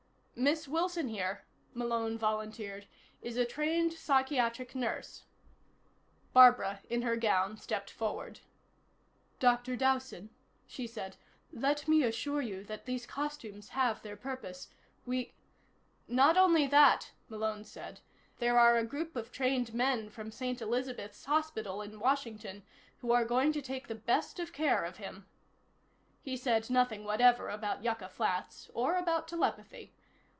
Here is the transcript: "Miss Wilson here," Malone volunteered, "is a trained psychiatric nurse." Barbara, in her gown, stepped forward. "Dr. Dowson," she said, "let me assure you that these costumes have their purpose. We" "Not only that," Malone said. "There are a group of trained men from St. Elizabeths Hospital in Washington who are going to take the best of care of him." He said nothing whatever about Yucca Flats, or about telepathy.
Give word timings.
"Miss 0.33 0.67
Wilson 0.67 1.07
here," 1.09 1.45
Malone 1.75 2.17
volunteered, 2.17 2.87
"is 3.21 3.37
a 3.37 3.45
trained 3.45 3.93
psychiatric 3.93 4.73
nurse." 4.73 5.23
Barbara, 6.33 6.81
in 6.89 7.03
her 7.03 7.15
gown, 7.15 7.57
stepped 7.57 7.91
forward. 7.91 8.39
"Dr. 9.39 9.75
Dowson," 9.75 10.31
she 10.65 10.87
said, 10.87 11.15
"let 11.53 11.87
me 11.87 12.01
assure 12.01 12.41
you 12.41 12.63
that 12.63 12.85
these 12.87 13.05
costumes 13.05 13.69
have 13.69 14.01
their 14.01 14.15
purpose. 14.15 14.69
We" 15.05 15.35
"Not 16.07 16.37
only 16.37 16.65
that," 16.65 17.11
Malone 17.29 17.63
said. 17.63 17.99
"There 18.39 18.57
are 18.57 18.77
a 18.77 18.83
group 18.83 19.15
of 19.15 19.31
trained 19.31 19.75
men 19.75 20.09
from 20.09 20.31
St. 20.31 20.59
Elizabeths 20.59 21.25
Hospital 21.25 21.83
in 21.83 21.99
Washington 21.99 22.63
who 23.01 23.11
are 23.11 23.25
going 23.25 23.51
to 23.53 23.61
take 23.61 23.87
the 23.87 23.93
best 23.93 24.39
of 24.39 24.53
care 24.53 24.83
of 24.85 24.97
him." 24.97 25.27
He 26.23 26.35
said 26.35 26.67
nothing 26.71 27.03
whatever 27.03 27.47
about 27.49 27.83
Yucca 27.83 28.09
Flats, 28.09 28.71
or 28.73 28.95
about 28.95 29.27
telepathy. 29.27 29.93